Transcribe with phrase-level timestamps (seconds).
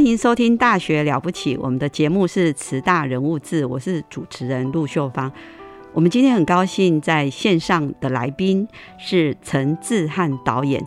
[0.00, 5.30] 欢迎收听《大学了不起》，我们的节目是慈大人物志，我是主持人陆秀芳。
[5.92, 10.82] 我们今天很高兴在线上的来宾是陈志汉导演，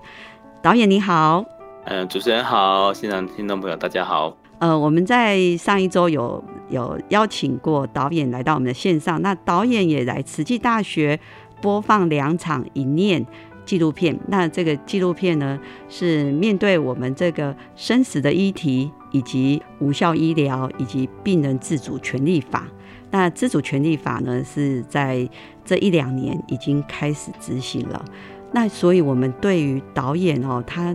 [0.63, 1.45] 导演你好。
[1.85, 4.35] 嗯，主持人好，现场听众朋友大家好。
[4.57, 11.19] 呃，我们在上一周有有邀请过导演来到我们的线上，那导演也来慈济大学
[11.61, 13.23] 播放两场一念。
[13.65, 22.67] 纪录片，那这个纪录片呢，是面对我们这个生死的议题，以及无效医疗，以及病人自主权利法。
[23.11, 25.25] 那自主权利法呢，是在
[25.63, 28.03] 这一两年已经开始执行了。
[28.51, 30.93] 那所以，我们对于导演哦，他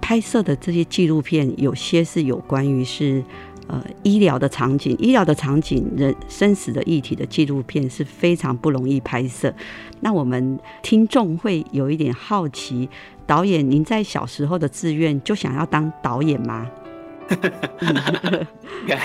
[0.00, 3.22] 拍摄的这些纪录片，有些是有关于是。
[3.70, 9.52] 呃，医疗的场景，医疗的场景，人生死的议题的纪录片是非常不容易拍摄。
[10.00, 12.88] 那我们听众会有一点好奇，
[13.26, 16.66] 导演，您在小时候的志愿就想要当导演吗？
[18.80, 19.00] 应 该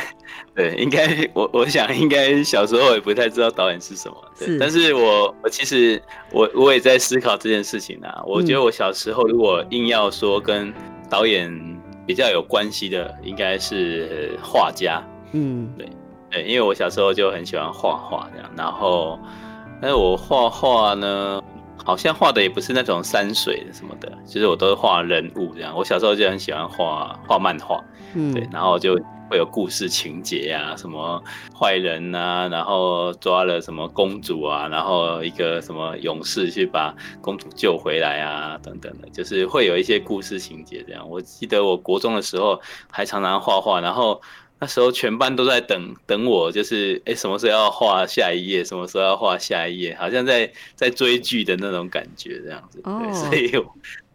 [0.55, 4.15] 对，应该我我想应该小时候也不太知道导演是什么。
[4.37, 6.01] 是，但是我我其实
[6.31, 8.21] 我我也在思考这件事情啊。
[8.25, 10.73] 我觉得我小时候如果硬要说跟
[11.09, 11.73] 导演。
[12.05, 15.01] 比较有关系的应该是画家，
[15.31, 15.87] 嗯，对
[16.29, 19.17] 对，因为我小时候就很喜欢画画这样，然后，
[19.81, 21.41] 但是我画画呢，
[21.77, 25.75] 好像画的也不是那种山水什么的，其实我都是画人物这样。
[25.75, 28.99] 我小时候就很喜欢画画漫画，嗯，对，然后就。
[29.29, 31.23] 会有故事情节啊，什么
[31.57, 41.09] 坏人啊，然后抓了什么公主啊，然后一个什么勇士去把公主救回来啊，等等的，就是会有一些故事情节这样。
[41.09, 44.21] 我记得我国中的时候还常常画画，然后
[44.63, 52.79] 那时候全班都在等等我，就是哎什么时候要画下一页，什么时候要画下一页，好像在在追剧的那种感觉这样子。
[52.85, 53.51] 哦，所以。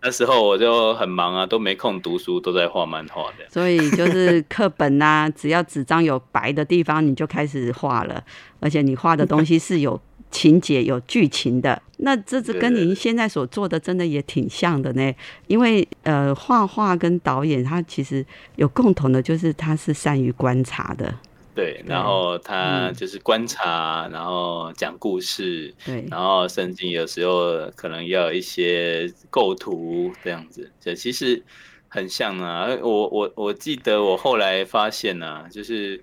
[0.00, 3.44] 那时候我就很忙啊，都没空读书，都在画漫画的。
[3.50, 8.22] 所以就是课本呐，只要纸张有白的地方，你就开始画了。
[8.60, 10.00] 而且你画的东西是有
[10.30, 11.80] 情节、有剧情的。
[11.98, 15.12] 那这是跟您现在所做的真的也挺像的呢。
[15.46, 18.24] 因为呃，画画跟导演他其实
[18.56, 21.12] 有共同的，就是他是善于观察的。
[21.54, 31.42] 对，然后他就是观察，然后讲故事，对，然后甚至有时候可能要一些构图这样子，这其实
[31.88, 32.68] 很像啊。
[32.80, 36.00] 我我我记得我后来发现呢，就是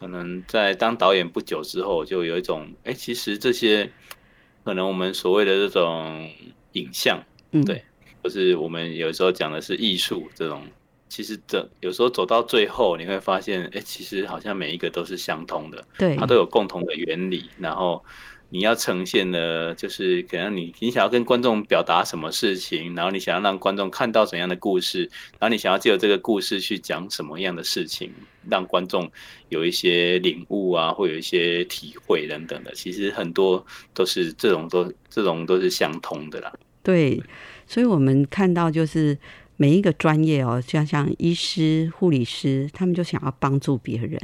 [0.00, 3.92] 可能在当导演不久之后，就有一种，哎，其实这些
[4.64, 6.28] 可能我们所谓的这种
[6.72, 7.22] 影像，
[7.52, 7.84] 嗯，对，
[8.24, 10.66] 就是我们有时候讲的是艺术这种。
[11.10, 17.50] 其实这有时候走到最后，你会发现，哎，其实好像每一个都是相通的，对，它都有共同的原理。
[17.58, 18.04] 然后
[18.50, 28.12] 你要呈现的，就是可能你你想要跟观众表达什么事情，然后你想要让观众看到怎样的故事，然后你想要借由这个故事去讲什么样的事情，
[28.48, 29.10] 让观众
[29.48, 32.72] 有一些领悟啊，会有一些体会等等的。
[32.74, 33.64] 其实很多
[33.94, 36.52] 都是这种都这种都是相通的啦。
[36.82, 37.22] 对，
[37.66, 39.16] 所以我们看到就是。
[39.60, 44.18] 每一个专业哦，像像医师、护理师，他们就想要帮助别人。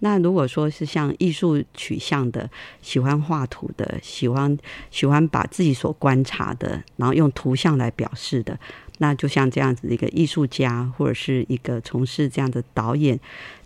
[0.00, 2.48] 那如果说是像艺术取向的，
[2.82, 4.56] 喜欢画图的，喜欢
[4.90, 8.58] 喜欢把自己所观察的，然后用图像来表示的，
[8.98, 13.18] 那就像这样子的一个艺术家，或者是一个从事这样的导演，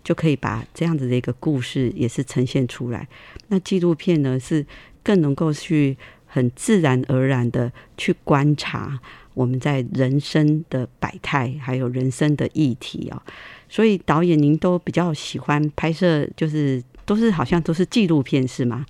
[0.03, 3.07] 就可以把这样子的一个故事也是呈现出来。
[3.49, 4.65] 那纪录片呢，是
[5.03, 8.99] 更能够去很自然而然的去观察。
[9.33, 13.21] 我们在人生的百态，还有人生的议题啊。
[13.69, 18.85] 所以导演您都比较喜欢拍摄，就是都是好像都是纪录片是吗？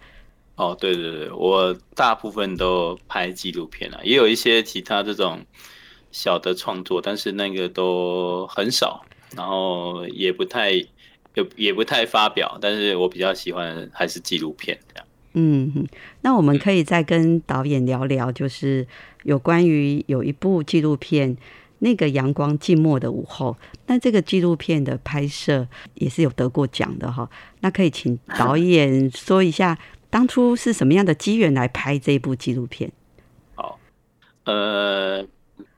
[0.55, 5.39] 哦，对对对，我大部分都拍纪录片啊，也有一些其他这种
[6.11, 9.03] 小的创作，但是那个都很少，
[9.35, 10.87] 然后也不太也
[11.55, 15.07] 也不太发表，但是我比较喜欢还是纪录片这样。
[15.33, 15.87] 嗯，
[16.21, 18.85] 那我们可以再跟导演聊聊，就是
[19.23, 21.37] 有关于有一部纪录片，
[21.79, 23.57] 那个阳光静默的午后，
[23.87, 27.29] 那这个纪录片的拍摄也是有得过奖的哈。
[27.59, 29.77] 那可以请导演说一下，
[30.09, 32.91] 当初是什么样的机缘来拍这部纪录片？
[33.55, 33.79] 好，
[34.45, 35.25] 呃，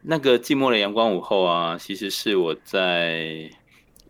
[0.02, 3.50] 那个寂寞的阳光午后啊，其实是我在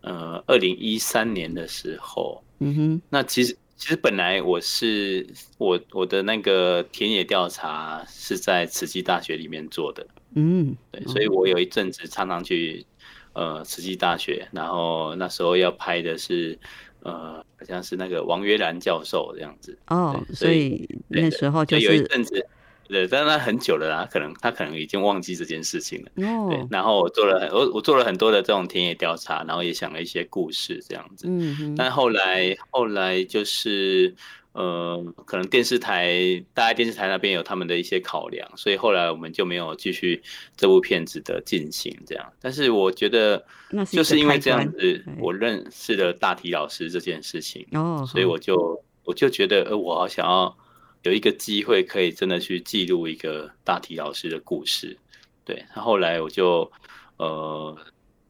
[0.02, 3.56] 呃二零一三年的时候，嗯哼，那其实。
[3.84, 5.26] 其实本来我是
[5.58, 12.86] 我我的那个田野调查是在慈济大学里面做的，嗯，对，所以我有一阵子常常去
[13.34, 16.58] 呃慈济大学，然后那时候要拍的是
[17.00, 22.46] 呃好像是那个王约兰教授这样子，哦，所以那时候就是有一阵子。
[22.86, 26.26] 对，但那很久了啦，可能他可能已经忘记这件事情了。
[26.26, 26.48] 哦。
[26.50, 31.26] 对，然后我做了很我我做了很多的这种田野调查，然后也想了一些故事这样子。
[31.28, 34.14] 嗯但后来后来就是
[34.52, 36.14] 呃，可能电视台
[36.52, 40.22] 大家电视台那边有他们的一些考量，所以后来我们就没有继续
[40.56, 42.32] 这部片子的进行这样。
[42.40, 43.44] 但是我觉得，
[43.90, 47.66] 就是因为这样子，我认识了大体老师这件事情。
[47.72, 48.04] 哦。
[48.06, 50.56] 所以我就我就觉得，呃，我好想要。
[51.04, 54.96] 有一个机会可以真的去记录一个大体老师的故事，
[55.44, 55.64] 对。
[55.72, 56.70] 他后来我就
[57.18, 57.76] 呃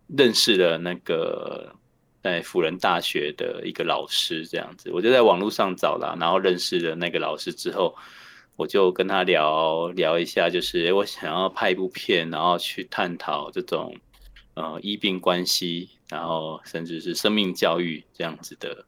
[0.09, 1.73] 认识了那个
[2.21, 7.95] 在辅仁大学的一个老师，这样子，我就在网络上找了，然后认识了那个老师之后，
[8.57, 13.97] 我就跟他聊聊一下，就是我想要拍一部片，然后去探讨这种
[14.55, 18.85] 呃医病关系，然后甚至是生命教育这样子的。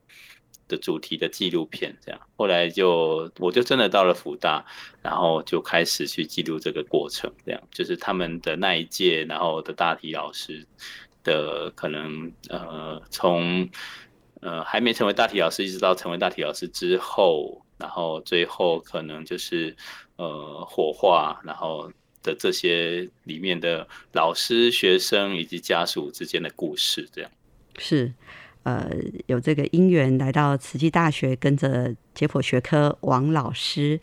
[0.69, 2.21] 的主题的纪录片，这样。
[2.37, 4.65] 后来就我就真的到了福大，
[5.03, 7.63] 然后就开始去记录这个过程，这样。
[7.71, 10.67] 就是他们的那一届，然后的大体老师
[11.23, 13.69] 的可能呃从
[14.41, 19.77] 呃还没成为大体老师，一直到成为大体老师之后，然后最后可能就是
[20.17, 21.93] 呃火化，然后
[22.23, 27.31] 的这些里面的老师、学生以及家属之间的故事，这样。
[27.79, 28.12] 是。
[28.67, 28.91] 呃，
[29.27, 34.01] 有这个因缘来到慈济大学，跟着解剖学科王老师，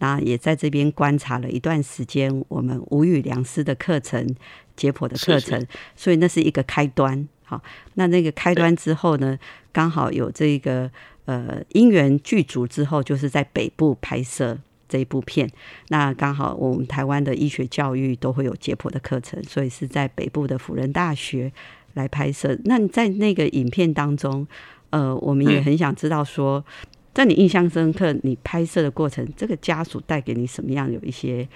[0.00, 4.36] 那也在这边观察了一段时间，我们无语良师的课程、
[4.76, 5.66] 解剖的课程，
[5.96, 7.26] 所以那是一个开端。
[7.42, 7.62] 好，
[7.94, 9.38] 那那个开端之后呢，
[9.72, 10.90] 刚好有这个
[11.24, 14.58] 呃因缘具足之后，就是在北部拍摄
[14.90, 15.50] 这一部片。
[15.88, 21.50] 那刚好我们台湾的医学教育都会有解剖的课程，所以是在北部的辅仁大学。
[21.94, 24.46] 来拍摄，那你在那个影片当中，
[24.90, 26.64] 呃，我们也很想知道说，
[27.12, 31.46] 在你印象深刻，你拍摄的过程，这个家属带给你什么样有一些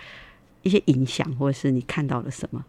[0.63, 2.65] 一些影响，或者是你看到了什么？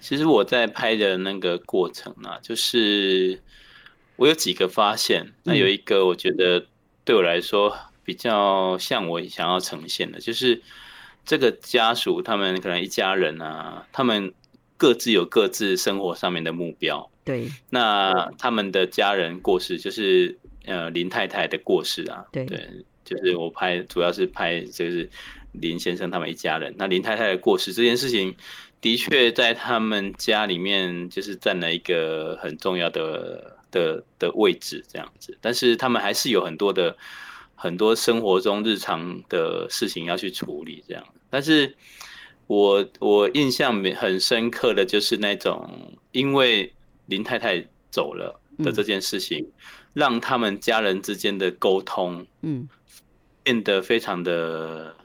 [0.00, 3.38] 其实我在拍的那个过程呢，就是
[4.16, 6.66] 我有几个发现，那有一个我觉得
[7.04, 10.62] 对我来说比较像我想要呈现的，就是
[11.24, 14.32] 这个家属他们可能一家人啊，他们。
[14.80, 17.10] 各自有各自生活上面的目标。
[17.22, 22.24] 对，那他们的家人过世，就是呃林太太的过世啊。
[22.32, 22.46] 对，
[23.04, 25.06] 就是我拍，主要是拍就是
[25.52, 26.74] 林先生他们一家人。
[26.78, 28.34] 那林太太的过世这件事情，
[28.80, 35.36] 的确在他们家里面就是占了一个很重要的的的位置，这样子。
[35.42, 36.96] 但是他们还是有很多的
[37.54, 41.04] 很多生活中日常的事情要去处理，这样。
[41.28, 41.76] 但是。
[42.50, 45.70] 我我印象很深刻的就是那种，
[46.10, 46.74] 因为
[47.06, 49.48] 林太太走了的这件事情，
[49.92, 52.68] 让他们家人之间的沟通，嗯，
[53.44, 54.96] 变得非常的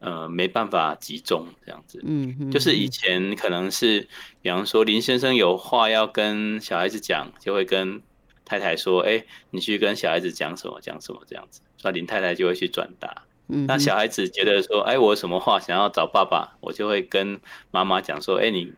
[0.00, 4.06] 呃没办法集中这样子，嗯，就是以前可能是，
[4.42, 8.02] 比方说林先生有话要跟小孩子讲，就会跟
[8.44, 13.24] 太太说，哎，你去跟小孩子讲什么讲什么这样子，那林太太就会去转达。
[13.48, 17.38] 那小孩子觉得说，哎，我有什么话想要找爸爸，我就会跟
[17.70, 18.72] 妈妈讲说，哎，你，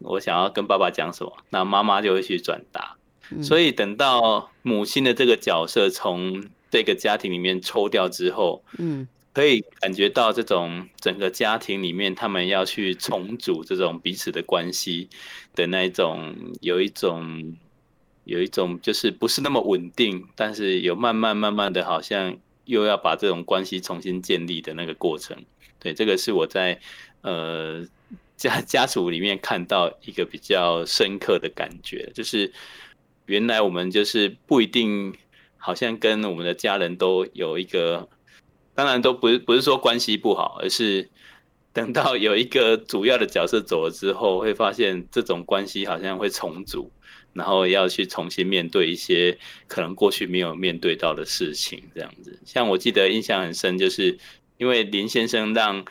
[0.00, 2.96] 我想要跟爸爸讲什么，那妈妈就会去转达。
[3.42, 15.08] 所以等到母亲的这个角色从这个家庭里面抽掉之后，嗯，可以感觉到这种整个家庭里面他们要去重组这种彼此的关系
[15.54, 17.56] 的那一种，有一种，
[18.24, 22.36] 有一种就是不是那么稳定，但是有慢慢慢慢的好像。
[22.68, 25.34] 又要把这种关系重新建立的那个过程，
[25.80, 26.78] 对，这个是我在
[27.22, 27.82] 呃
[28.36, 32.52] 家 家属里面看到一个比较深刻的感觉，就是
[33.24, 35.14] 原来我们就是不一定
[35.56, 38.06] 好像跟我们的家人都有一个，
[38.74, 41.08] 当然都不是不是说关系不好，而是
[41.72, 46.90] 等到有一个主要的角色走了之后，会发现这种关系好像会重组。
[47.38, 52.36] 然后要去重新面对一些可能过去没有面对到的事情，这样子。
[52.44, 54.18] 像我记得印象很深，就是
[54.56, 55.84] 因为林先生让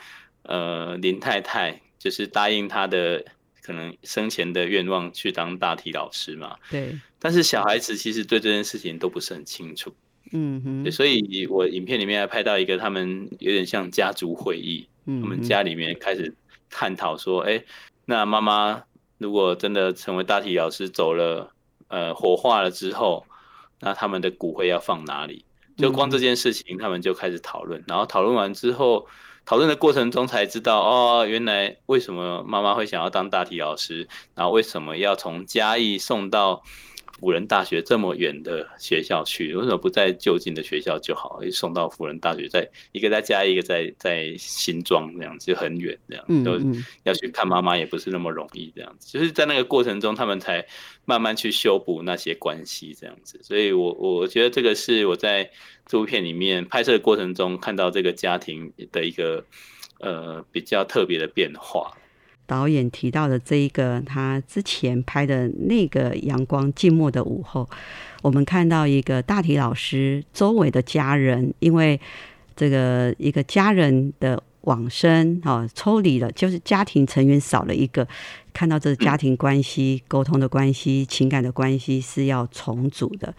[0.44, 3.24] 呃林太太就是答应他的
[3.62, 6.58] 可能生前的愿望去当大体老师嘛。
[6.70, 7.00] 对。
[7.18, 9.96] 但是小孩子其实对这件事情都不是很清楚。
[10.34, 10.92] 嗯哼。
[10.92, 16.36] 所以我影片里面还拍到一个他们有点像家族会议，我们家里面开始
[16.70, 17.64] 探讨说，哎，
[18.06, 18.84] 那妈妈。
[19.18, 21.52] 如果真的成为大体老师走了，
[21.88, 23.26] 呃，火化了之后，
[23.80, 25.46] 那他们的骨灰要放哪里？
[25.76, 27.84] 就光这件事情，他们就开始讨论。
[27.88, 29.08] 然后讨论完之后，
[29.46, 36.64] 讨论的过程中才知道，哦，原来为什么妈妈会想要当大体老师，然后为什么要从嘉义送到。
[37.20, 41.42] 辅仁大学这么远的学校去，为什么不在就近的学校就好？
[41.52, 46.60] 送到辅仁大学，在一个在家，一个在在新庄，这样子就很远，这样都
[47.04, 48.72] 要去看妈妈，也不是那么容易。
[48.76, 50.66] 这样子，就是在那个过程中，他们才
[51.06, 53.40] 慢慢去修补那些关系，这样子。
[53.42, 55.50] 所以，我我觉得这个是我在
[55.86, 59.44] 这部片里面拍摄的过程中看到这个家庭的一个
[60.00, 61.98] 呃比较特别的变化。
[62.48, 67.70] 导演提到的这一个，他之前拍的那个阳光静默的午后，
[68.24, 72.00] 我们看到一个大体老师周围的家人，因为
[72.56, 78.08] 这个一个家人的往生啊，抽离了，就是家庭成员少了一个，
[78.54, 83.34] 看到这家庭关系、沟通的关系、情感的关系是要重组的。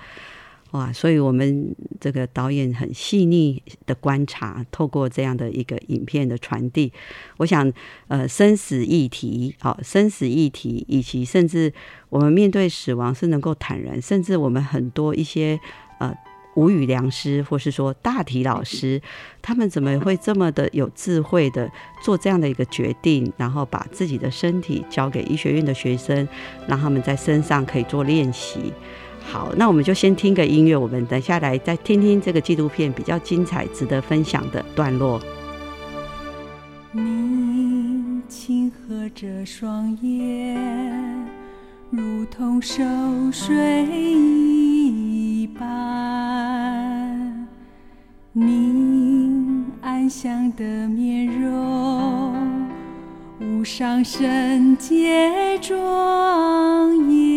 [0.73, 6.93] 哇，所以我们这个导演很细腻的观察，透过这样的一个影片的传递，
[7.39, 7.73] 我想，
[8.09, 11.73] 呃，生死议题，好，生死议题，以及甚至
[12.11, 15.59] 我们面对死亡是能够坦然，甚至我们很多一些
[16.01, 16.15] 呃
[16.55, 19.01] 无语良师，或是说大体老师，
[19.41, 21.71] 他们怎么会这么的有智慧的
[22.03, 26.29] 做这样的一个决定，然后把自己的身体交给医学院的学生，
[26.67, 28.73] 让他们在身上可以做练习。
[29.30, 35.20] 好，那我们就先听个音乐，我们等下来再听听这个纪录片比较精彩、值得分享的段落。
[36.92, 40.58] 你轻合着双眼，
[41.90, 42.82] 如同熟
[43.30, 47.47] 睡一般，
[48.32, 52.35] 你安详的面容，
[53.40, 57.27] 无上圣洁庄严。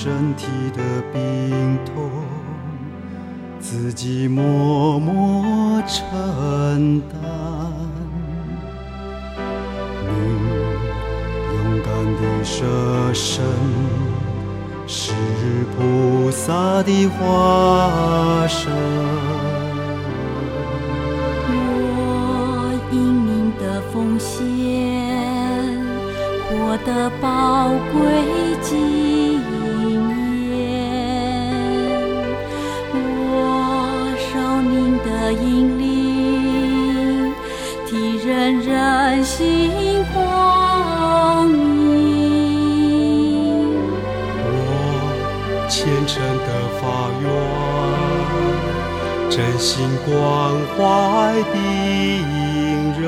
[0.00, 0.80] 身体的
[1.12, 2.08] 病痛，
[3.58, 7.20] 自己默默承担。
[10.06, 10.08] 你
[11.52, 12.64] 勇敢的舍
[13.12, 13.44] 身，
[14.86, 15.12] 是
[15.76, 18.70] 菩萨的化身。
[21.50, 25.76] 我英明的奉献，
[26.48, 27.98] 获得宝贵
[35.28, 37.34] 的引领，
[37.86, 39.70] 替人人心
[40.14, 42.56] 光明。
[44.40, 44.48] 我
[45.68, 46.16] 虔诚
[46.46, 46.80] 的发
[47.20, 47.28] 愿，
[49.28, 50.10] 真心关
[50.78, 50.78] 怀
[51.52, 51.54] 病
[52.98, 53.04] 人。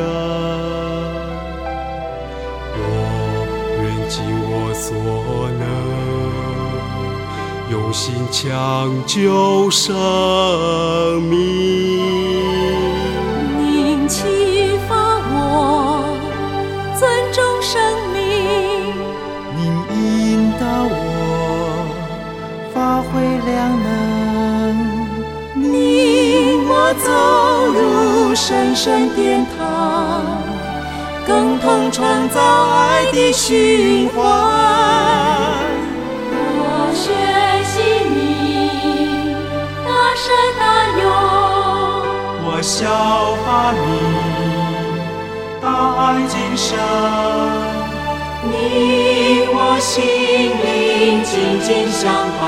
[2.77, 2.79] 我
[3.81, 4.87] 愿尽我所
[5.59, 5.65] 能。
[7.71, 8.43] 用心抢
[9.07, 11.39] 救生命，
[28.31, 30.23] 入神圣殿堂，
[31.27, 34.23] 共同创造爱的循环。
[36.63, 37.11] 我学
[37.65, 37.83] 习
[38.15, 39.35] 你
[39.85, 40.63] 大慈大
[41.03, 41.11] 勇，
[42.47, 42.87] 我效
[43.45, 43.83] 法你，
[45.61, 45.67] 大
[45.99, 46.79] 爱今生，
[48.45, 48.49] 你
[49.53, 49.91] 我心
[50.63, 52.47] 灵紧紧相伴，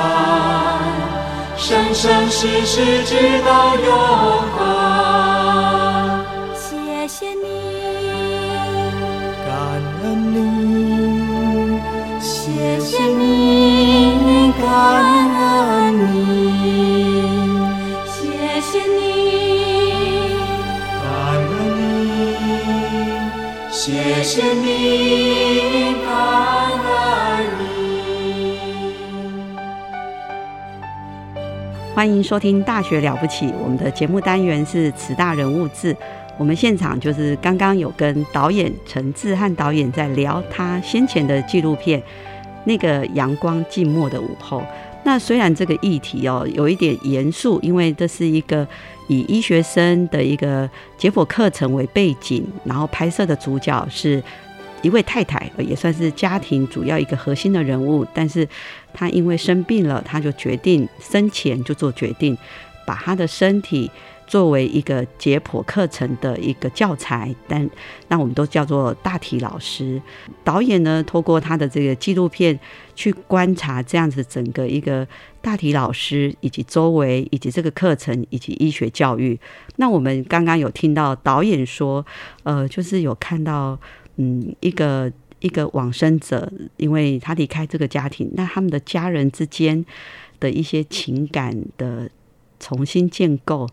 [1.56, 3.10] 生生世世直
[3.44, 3.90] 到永
[4.56, 4.71] 恒。
[7.14, 7.44] 谢谢你，
[9.44, 9.52] 感
[10.02, 11.78] 恩你，
[12.18, 14.64] 谢谢你，感
[15.36, 16.16] 恩你，
[18.06, 18.16] 谢
[18.62, 18.96] 谢你，
[21.02, 21.04] 感
[21.36, 22.40] 恩你，
[23.70, 24.66] 谢谢你，
[26.06, 26.10] 感
[26.80, 26.90] 恩
[27.58, 27.60] 你。
[31.94, 35.94] 欢迎收听《大学了不起》，我们的节目单元是“此大人物志”。
[36.38, 42.00] 我们现场就是刚刚有跟导演陈志汉导演在聊他先前的纪录片
[42.64, 44.60] 《那个阳光静默的午后》。
[45.04, 48.66] 那虽然这个议题哦有一点严肃，因为这是一个
[49.08, 54.22] 以医学生的一个解剖课程为背景，然后拍摄的主角是
[54.80, 58.06] 一位太太，也算是家庭主要一个核心的人物。
[58.14, 58.48] 但是
[58.94, 62.36] 她因为生病了，她就决定生前就做决定，
[62.86, 63.90] 把她的身体。
[64.32, 67.68] 作为一个解剖课程的一个教材，但
[68.08, 70.00] 那我们都叫做大体老师。
[70.42, 72.58] 导演呢，透过他的这个纪录片
[72.94, 75.06] 去观察这样子整个一个
[75.42, 79.38] 大体老师以及周围以及这个课程以及医学教育。
[79.76, 82.02] 那我们刚刚有听到导演说，
[82.44, 83.78] 呃，就是有看到，
[84.16, 89.84] 嗯，一个一个往生者，因为他离开这个家庭，那他们的家人之间
[90.40, 92.08] 的一些情感的
[92.58, 93.68] 重新建构。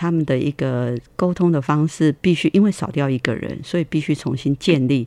[0.00, 5.06] 他们的一个沟通的方式必须，因为少掉一个人，所以必须重新建立。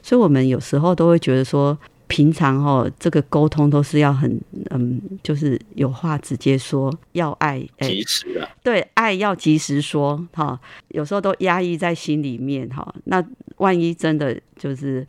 [0.00, 10.58] 所以我们有时候都会觉得说，平常哦，这个沟通都是要很嗯，就是有话直接说，要爱及时啊，对，爱要及时说哈。
[10.88, 13.22] 有时候都压抑在心里面哈，那
[13.58, 15.06] 万一真的就是。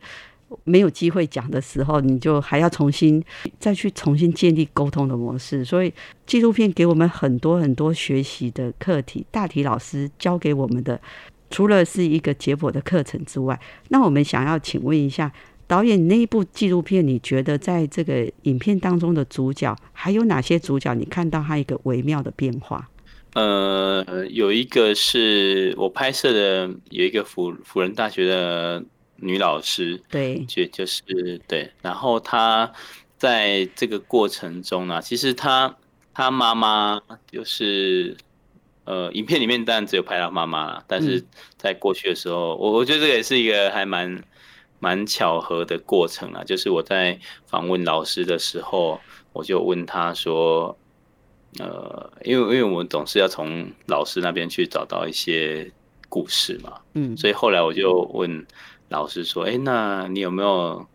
[0.64, 3.22] 没有机会讲的时候，你就还要重新
[3.58, 5.64] 再去重新建立沟通的模式。
[5.64, 5.92] 所以
[6.26, 9.26] 纪录片给我们很多很多学习的课题。
[9.30, 11.00] 大体老师教给我们的，
[11.50, 13.58] 除了是一个解剖的课程之外，
[13.88, 15.32] 那我们想要请问一下
[15.66, 20.94] 导演，那一部纪录片，你觉得在这个影片当中的主角还有哪些主角？
[20.94, 22.88] 你看到他一个微妙的变化？
[23.34, 28.84] 呃，有一个是我拍摄的，有一个辅辅仁大学的。
[29.16, 31.02] 女老师对，就就是
[31.46, 32.70] 对，然后她
[33.16, 35.74] 在这个过程中呢，其实她
[36.12, 38.16] 她妈妈就是
[38.84, 41.24] 呃，影片里面当然只有拍到妈妈了，但是
[41.56, 44.22] 在过去的时候，我我觉得这个也是一个还蛮
[44.78, 46.44] 蛮巧合的过程啊。
[46.44, 49.00] 就是我在访问老师的时候，
[49.32, 50.76] 我就问他说，
[51.60, 55.72] 呃，因为因为我们总是要从老师那边去找到一些
[56.10, 58.44] 故事嘛，嗯，所以后来我就问。
[58.94, 60.86] 老师说：“哎，那你有没有？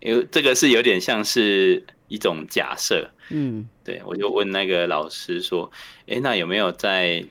[0.00, 5.70] 因为这个是有点像是一种假设，嗯，对我就问那个老师说：，
[6.08, 7.22] 哎，那有没有在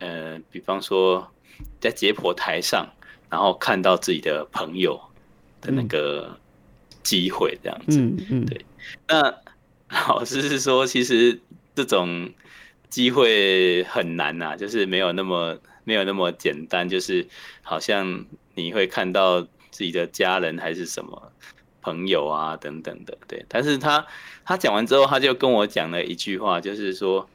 [0.00, 1.30] 呃，比方说
[1.80, 2.84] 在解剖台上，
[3.30, 5.00] 然后看到自己的朋友
[5.60, 6.36] 的那个
[7.04, 8.00] 机会这样子？
[8.00, 8.66] 嗯嗯，对。
[9.06, 9.34] 那
[10.08, 11.40] 老师是说，其实
[11.76, 12.28] 这种
[12.88, 17.24] 机会很难呐，就是没有那么没有那么简单，就是
[17.62, 21.32] 好像。”你会看到自己的家人还是什么
[21.82, 23.44] 朋友啊等等的，对。
[23.48, 24.06] 但是他
[24.44, 27.26] 他讲完之后，他就跟我讲了一句话，就是说，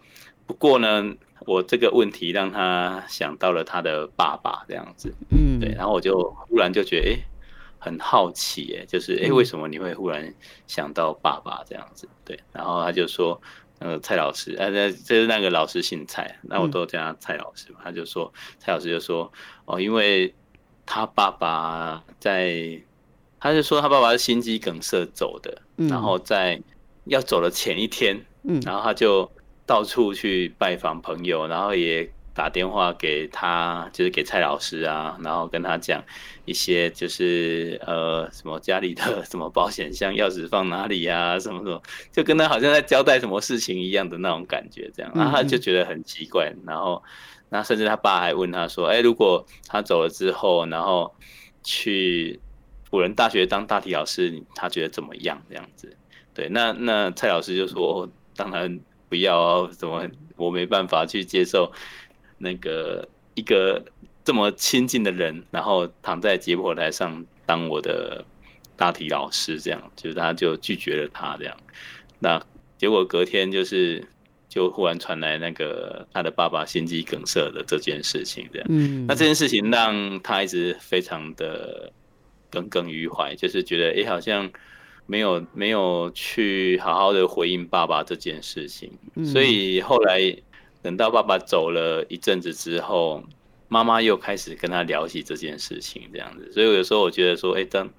[0.46, 1.16] 不过呢，
[1.48, 5.74] 我这个问题让他想到了他的爸爸这样子，嗯，对。
[5.74, 7.26] 然后我就忽然就觉得，哎，
[7.80, 10.32] 很好奇，哎，就是，哎，为什么你会忽然
[10.68, 12.08] 想到爸爸这样子？
[12.24, 12.40] 对。
[12.54, 13.42] 然后他就说，
[13.80, 17.80] 呃，蔡老师，呃，这这是那个老师姓蔡，那我都叫他蔡老师嘛。
[17.84, 19.34] 他就说，蔡老师就说，
[19.66, 20.36] 哦，因为。
[20.86, 22.80] 他爸爸在，
[23.40, 26.62] 他就说他爸爸是心肌梗塞走的，然后在
[27.06, 29.30] 要走的前一天，嗯然后他就
[29.66, 36.04] 到处去拜访朋友，然后也打电话给他，就是给蔡老师啊，然后跟他讲
[36.46, 47.02] 一些就是呃什么家里的 什么保险箱钥匙放哪里呀，什么什么，就跟他好像在交代什么事情一样的那种感觉，这样，然后他就觉得很奇怪，然后。
[47.50, 51.16] 那甚至他爸还问他说：“哎，如果他走了之后，然后
[51.64, 52.40] 去
[52.90, 55.42] 辅仁大学当大体老师，他觉得怎么样？
[55.48, 55.96] 这样子，
[56.34, 56.50] 对？
[56.50, 61.72] 那那蔡老师就说：当然不要，怎么我没办法去接受
[62.40, 63.86] 那个一个
[64.24, 68.26] 这么亲近的人，然后躺在解剖台上当我的
[68.76, 71.56] 大体老师，这样，就是他就拒绝了他这样。
[72.20, 72.44] 那
[72.78, 74.04] 结果隔天就是。”
[74.56, 81.92] 就忽然传来那个他的爸爸心肌梗塞的这件事情，这样，嗯，那这件事情让他一直非常的
[82.50, 84.50] 耿耿于怀，就是觉得哎，好像
[85.08, 88.90] 没有没有去好好的回应爸爸这件事情，
[89.26, 90.34] 所以后来
[90.82, 93.22] 等到爸爸走了一阵子之后，
[93.68, 97.90] 妈妈又开始跟他聊起这件事情，这样子，所以有时候我觉得说，哎，当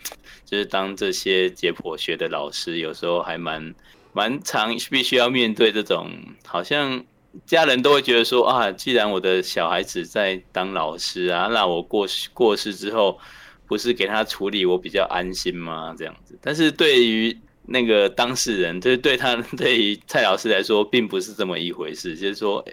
[0.47, 3.75] 就是当这些解剖学的老师，有时候还蛮。
[4.17, 6.11] 蛮常必须要面对这种，
[6.47, 7.05] 好像
[7.45, 13.19] 家人都会觉得说啊，既然我的小孩子在当老师啊，那我过过世之后，
[13.67, 15.95] 不是给他处理我比较安心吗？
[15.99, 16.39] 这样子。
[16.41, 22.17] 但是对于那个当事人，就是对他 对于蔡老师来说，并不是这么一回事。
[22.17, 22.65] 就是说，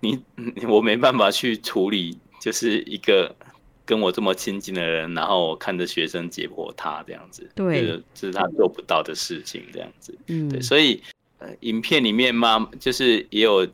[0.00, 0.18] 你
[0.66, 3.32] 我没办法去处理，就是一个
[3.90, 10.16] 跟我这么亲近的人，然后我看着学生解剖他这样子，对，这是他做不到的事情，这样子。
[10.28, 11.02] 嗯，对，所以
[11.38, 13.66] 呃，影片里面妈就是也有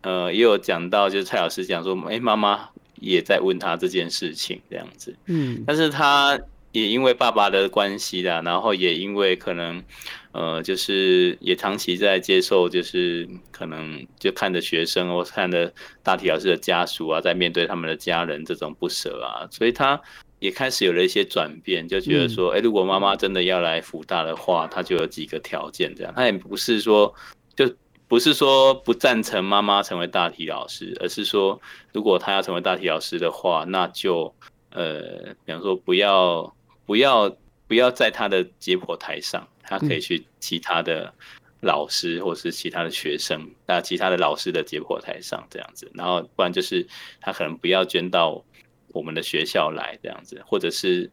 [0.00, 5.14] 呃也有讲到，就是蔡老师讲说，哎，妈妈也在问他这件事情这样子。
[5.26, 6.36] 嗯，但是他。
[6.72, 9.82] 也因为爸爸的关系啦，然后也因为可能，
[10.30, 15.72] 呃，就是也长期在接受，就是可能就看着学生或看着
[16.04, 20.00] 大体老师的家属啊，在面对他们的家人这种不舍啊，所以他
[20.38, 26.12] 也开始有了一些转变，就觉得说，哎，如果妈妈真的要来福大的话，他就有几个条件这样。
[26.14, 27.12] 他也不是说，
[27.56, 27.68] 就
[28.06, 31.60] 不是说不赞成妈妈成为大体老师，而是说，
[31.92, 34.32] 如果他要成为大体老师的话，那就
[34.70, 36.54] 呃，比方说不要。
[36.90, 37.36] 不要
[37.68, 41.14] 不要在他的解剖台上，他可以去其他的
[41.60, 46.84] 老师或是其他的学生，那其他的老师的解剖台上这样子，然后不然就是
[47.20, 48.44] 他可能不要捐到
[48.88, 51.08] 我们的学校来这样子，或者是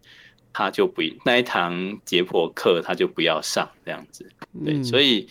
[0.51, 4.27] 他就不那一堂解剖课他就不要上这样子。
[4.65, 5.27] 对，所以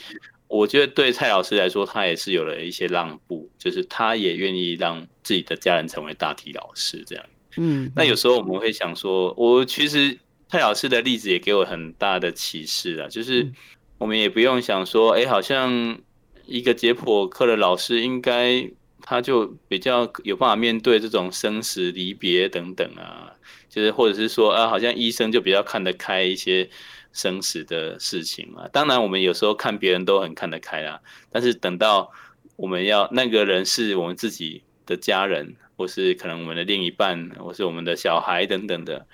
[0.47, 7.27] 我觉得对蔡老师来说，他也是有了一些让步，就是他也愿意让自己的家人成为大体老师这样。
[7.57, 10.17] 嗯，那有时候我们会想说，我其实。
[10.49, 13.53] 蔡老师的例子也给我很大的启示啊，就是
[13.99, 15.99] 我们也不用想说，哎，好像
[16.47, 18.71] 一个解剖课的老师应该
[19.03, 23.33] 他就比较有办法面对这种生死离别等等啊，
[23.69, 26.71] 就是或者是说啊，好像医生就比较看得开一些
[27.13, 28.69] 生死的事情啊。
[28.73, 32.13] 当然，我们有时候看别人都很看得开啊，但是等到
[32.55, 39.07] 我们要那个人是我们自己的家人，或是可能我们的另一半，或是我们的小孩等等的。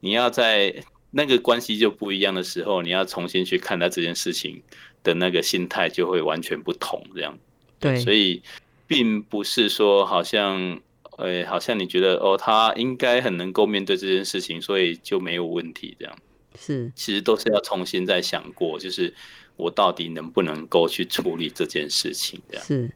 [0.00, 0.82] 你要在
[1.12, 4.62] 那个关系就不一样的时候，你要重新去看待这件事情
[5.02, 7.04] 的那个心态就会完全不同。
[7.14, 7.36] 这样，
[7.78, 8.40] 对，所以
[8.86, 10.80] 并不是说好像，
[11.18, 15.96] 呃，好像你觉得哦，他应该很能够面对这件事情，所以就没有问题。
[15.98, 16.16] 这样
[16.56, 19.12] 是，其实都是要重新再想过，就是
[19.56, 22.40] 我到底能不能够去处理这件事情。
[22.48, 22.90] 这样是，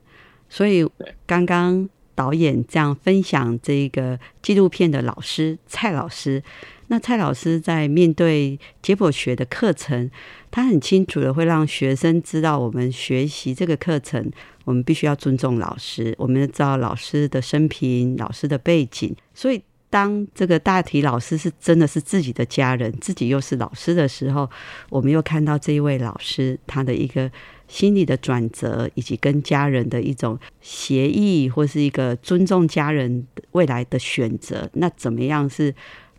[0.49, 0.89] 所以
[1.27, 6.43] 刚刚导演这样分享这个纪录片的老师蔡老师。
[6.89, 10.11] 那蔡老师在面对解剖学的课程，
[10.51, 14.31] 他很清楚的会让学生知道，我们学习这个课程，
[14.65, 19.15] 我们必须要尊重老师，我们要知道老师的生平、老师的背景。
[19.33, 24.49] 所以，当这个大体老师是真的是自己的家人，自己又是老师的时候，
[24.91, 27.31] 我们又看到这一位老师他的一个
[27.67, 34.69] 心理的转折，以及跟家人的一种协议，或是一个尊重家人未来的选择。
[34.75, 35.75] 那怎么样是？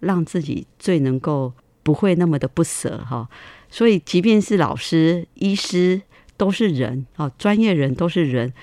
[0.06, 1.52] 让自己最能够
[1.84, 3.28] 不会那么的不舍哈，
[3.70, 6.02] 所以即便是老师、医师
[6.38, 8.54] 都是人哦，专业人都是人。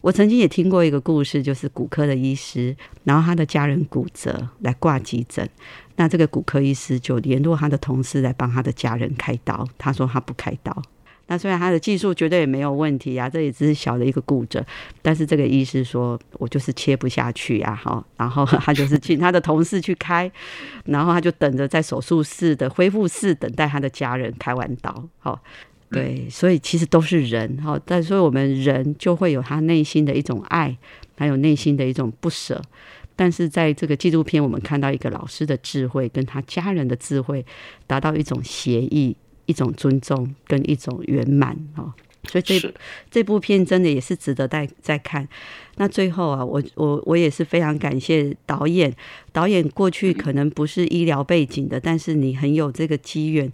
[0.00, 5.48] 我曾经也听过一个故事，就是骨科的医师，然后他的家人骨折来挂急诊，
[5.96, 10.82] 那这个骨科医师就联络他的同事来帮他的家人开刀，他说他不开刀。
[11.28, 14.64] 那虽然他的技术绝对也没有问题啊，这也只是小的一个骨折，
[15.02, 20.30] 但是这个医师说我就是切不下去呀，哈，然后他就是请他的同事去开，
[20.86, 25.38] 然后他就等着在手术室的恢复室等待他的家人开完刀，好，
[25.90, 30.74] 对，所以其实都是人，哈，但所以我们人就会有他内心的一种爱，
[31.18, 32.62] 还有内心的一种不舍，
[33.14, 37.44] 但是在这个纪录片，我们看到一个老师的智慧跟他家人的智慧，
[37.86, 39.14] 达到一种协议。
[39.48, 41.90] 一种尊重跟一种圆满哦，
[42.28, 42.74] 所以这
[43.10, 45.26] 这部片真的也是值得再再看。
[45.76, 48.94] 那最后啊，我我我也是非常感谢导演。
[49.32, 53.50] 导演过去可能不是医疗背景的，但是你很有这个机缘，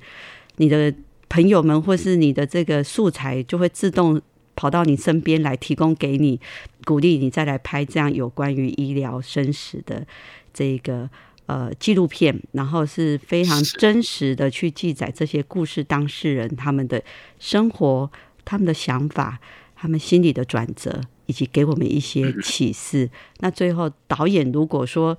[0.56, 0.92] 你的
[1.28, 4.20] 朋友们或是你的这个素材就会自动
[4.56, 6.40] 跑到你身边来提供给你
[6.84, 10.04] 鼓励，你再来拍这样有关于医疗生死的
[10.52, 11.08] 这个。
[11.46, 17.02] 呃，纪录片，然后是非常真实的去记载这些故事当事人他们的
[17.38, 18.10] 生活、
[18.46, 19.38] 他们的想法、
[19.76, 23.10] 他们心里的转折，以及给我们一些启示。
[23.40, 25.18] 那最后导演如果说，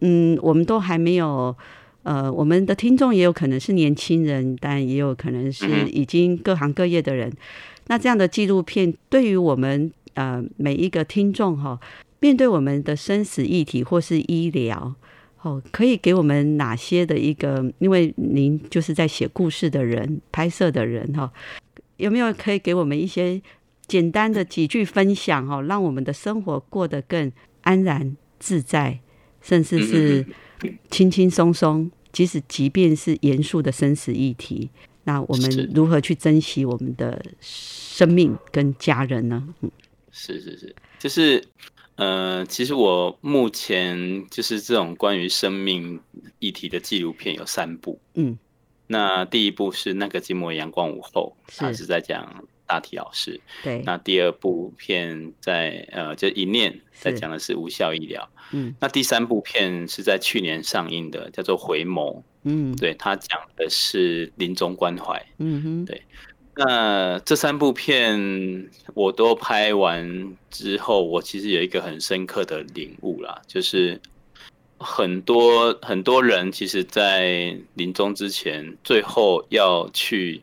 [0.00, 1.56] 嗯，我们都还没有，
[2.04, 7.32] 呃，我们的听众也有可能是年轻人，但也有可能是已经各行各业的人。
[7.88, 11.80] 那这样的纪录片对于我们呃每一个听众哈，
[12.20, 14.94] 面对我们的生死议题或是医疗。
[15.44, 17.70] 哦，可以给我们哪些的一个？
[17.78, 21.30] 因为您就是在写故事的人、拍摄的人哈，
[21.98, 23.40] 有没有可以给我们一些
[23.86, 27.30] 简单的几句分享哈，让我们的生活过得更
[27.60, 29.00] 安然自在，
[29.42, 30.26] 甚至是
[30.90, 31.90] 轻轻松松。
[32.10, 34.70] 即使即便是严肃的生死议题，
[35.02, 39.46] 那我们如何去珍惜我们的生命跟家人呢？
[39.60, 39.70] 嗯，
[40.12, 41.44] 是是是，就是
[41.96, 46.00] 呃，其实我目前就是这种关于生命
[46.38, 48.00] 议题的纪录片有三部。
[48.14, 48.38] 嗯，
[48.86, 52.44] 那第一部是那个寂寞阳光午后，他是在讲。
[52.66, 66.02] 大体老师，对，那第二部片在呃，就一念在讲的是无效医疗，嗯，那第三部片是在去年上映的，叫做回眸，嗯，对他讲的是临终关怀，嗯哼，对，
[66.56, 74.00] 那这三部片我都拍完之后，我其实有一个很深刻的领悟啦，就是
[74.78, 80.42] 很多很多人其实，在临终之前，最后要去。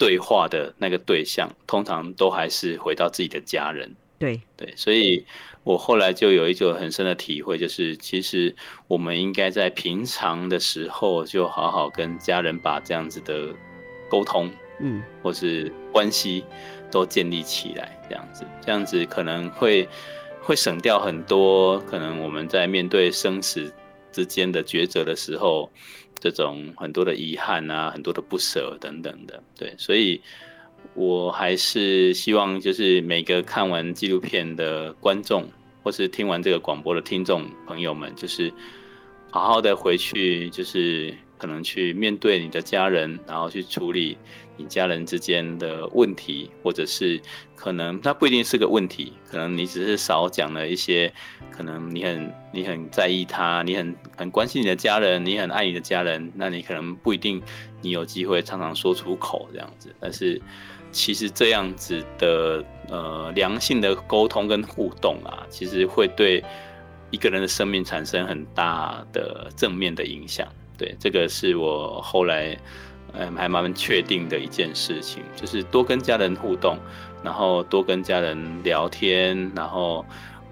[0.00, 3.94] 对话的那个对象，通常都还是回到自己的家人。
[4.18, 5.22] 对对，所以
[5.62, 8.56] 我后来就有一种很深的体会，就是其实
[8.88, 13.54] 我们应该在平常的时候，就好好跟家人把这样子的
[14.08, 14.50] 沟通，
[14.80, 16.44] 嗯，或是关系
[16.90, 19.88] 都建立起来，这样子，这样子可能会
[20.40, 23.72] 会省掉很多可能我们在面对生死
[24.10, 25.70] 之间的抉择的时候。
[26.22, 30.20] 这种很多的遗憾啊，很多的不舍等等的，对，所以
[30.92, 35.48] 我还是希望，就是每个看完纪录片的观众，
[35.82, 38.52] 或是听完这个广播的听众朋友们，就是
[39.30, 44.18] 好好的回去，就是可能去面对你的家人，然后去处理。
[44.60, 47.18] 你家人之间的问题，或者是
[47.56, 51.10] 可能它不一定是个问题，可能你只是少讲了一些，
[51.50, 57.40] 可能你很你很在意他，你很很关心你的家人，你很爱你的家人，那你可能不一定
[57.80, 59.94] 你有机会常常说出口这样子。
[59.98, 60.40] 但是
[60.92, 66.44] 其实这样子的呃良性的沟通跟互动啊，其实会对
[67.10, 70.46] 一个人的生命产生很大的正面的影响。
[70.76, 72.56] 对，这个是我后来。
[73.12, 76.78] 嗯，还蛮确定的一件事情，就是多跟家人互动，
[77.22, 80.04] 然后多跟家人聊天，然后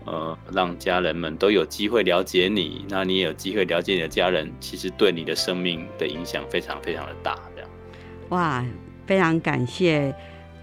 [0.05, 7.39] 呃，让家人们都有机会了解你，那你也有机会了解你的家人，其实对你的生命的影响非常非常的大。
[7.55, 7.71] 这样，
[8.31, 8.65] 哇，
[9.07, 10.15] 非常感谢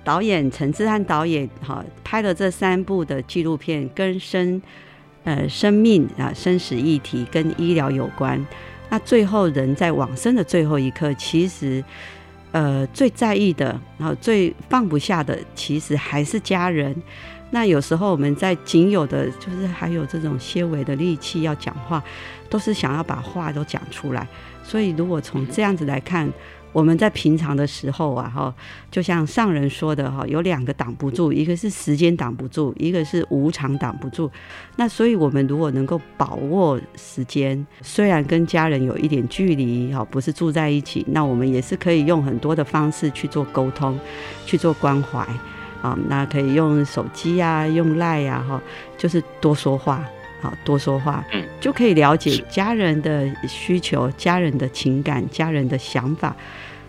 [0.04, 4.62] 导演陈志汉导演哈，拍了这三部的纪录片，跟生
[5.24, 8.46] 呃生命啊生死议题跟医疗有关。
[8.96, 11.84] 那最后人在往生的最后一刻，其实，
[12.54, 16.96] 呃，最在意的，然后最放不下的，其实还是家人。
[17.52, 22.02] 那有时候我们在仅有的，就是还有这种些微的力气要讲话，
[22.50, 24.26] 都是想要把话都讲出来。
[24.64, 26.32] 所以如果从这样子来看。
[26.76, 28.54] 我们在平常的时候啊，哈，
[28.92, 34.30] 就像上人说的哈，有两个挡不住，一个是时间挡不住，一个是无常挡不住。
[34.76, 43.98] 那所以，我们如果能够把握时间，虽然跟家人有一点距离，哈，不是住在一起，那我们也是可以用很多的方式去做沟通，
[44.46, 45.26] 去做关怀
[45.82, 45.98] 啊。
[46.10, 48.62] 那可以用手机呀，用赖呀，哈，
[48.98, 50.04] 就是多说话，
[50.42, 56.36] 好，多说话，嗯，就可以了解家人的需求、家人的情感、家人的想法。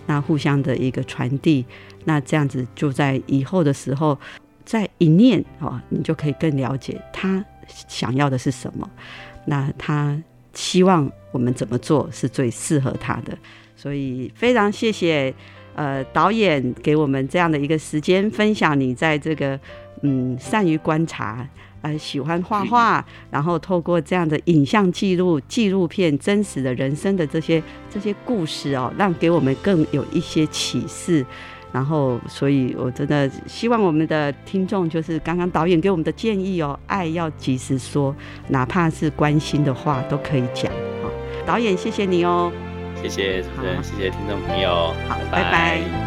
[0.06, 1.64] 那互相的一个传递，
[2.04, 4.18] 那这样子就在以后的时候，
[4.64, 8.88] 在一念哦，你就可以更了解他想要的是什么，
[9.44, 10.16] 那他
[10.54, 13.36] 希望我们怎么做是最适合他的。
[13.76, 15.34] 所以非常谢谢
[15.74, 19.58] 呃导演给我们这样的一个时间，分享你在这个
[20.02, 21.46] 嗯善于观察。
[21.82, 31.24] 呃，喜欢画画，然后透过这样的影像记录、纪录片、真实的人生的这些这些故事哦，让给我们更有一些启示。
[31.72, 38.14] 然后，所以我真的希望我们的听众，就是刚刚导演给我们的建议哦，爱要及时说，
[38.48, 40.72] 哪怕是关心的话都可以讲。
[41.02, 41.10] 好，
[41.44, 42.50] 导演，谢谢你哦，
[43.02, 46.05] 谢谢主持人，谢谢听众朋友，好，拜拜。